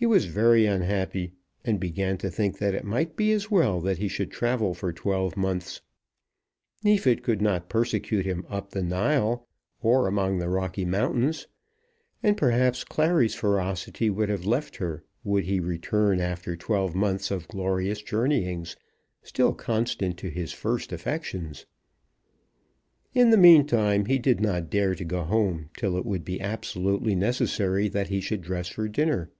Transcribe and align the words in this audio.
He 0.00 0.06
was 0.06 0.26
very 0.26 0.64
unhappy, 0.64 1.32
and 1.64 1.80
began 1.80 2.18
to 2.18 2.30
think 2.30 2.58
that 2.58 2.72
it 2.72 2.84
might 2.84 3.16
be 3.16 3.32
as 3.32 3.50
well 3.50 3.80
that 3.80 3.98
he 3.98 4.06
should 4.06 4.30
travel 4.30 4.72
for 4.72 4.92
twelve 4.92 5.36
months. 5.36 5.80
Neefit 6.84 7.24
could 7.24 7.42
not 7.42 7.68
persecute 7.68 8.24
him 8.24 8.46
up 8.48 8.70
the 8.70 8.82
Nile, 8.84 9.48
or 9.82 10.06
among 10.06 10.38
the 10.38 10.48
Rocky 10.48 10.84
Mountains. 10.84 11.48
And 12.22 12.36
perhaps 12.36 12.84
Clary's 12.84 13.34
ferocity 13.34 14.08
would 14.08 14.28
have 14.28 14.46
left 14.46 14.76
her 14.76 15.02
were 15.24 15.40
he 15.40 15.56
to 15.58 15.66
return 15.66 16.20
after 16.20 16.54
twelve 16.54 16.94
months 16.94 17.32
of 17.32 17.48
glorious 17.48 18.00
journeyings, 18.00 18.76
still 19.24 19.52
constant 19.52 20.16
to 20.18 20.30
his 20.30 20.52
first 20.52 20.92
affections. 20.92 21.66
In 23.14 23.30
the 23.30 23.36
meantime 23.36 24.04
he 24.06 24.20
did 24.20 24.40
not 24.40 24.70
dare 24.70 24.94
to 24.94 25.04
go 25.04 25.24
home 25.24 25.70
till 25.76 25.96
it 25.96 26.06
would 26.06 26.24
be 26.24 26.40
absolutely 26.40 27.16
necessary 27.16 27.88
that 27.88 28.10
he 28.10 28.20
should 28.20 28.42
dress 28.42 28.68
for 28.68 28.86
dinner. 28.86 29.32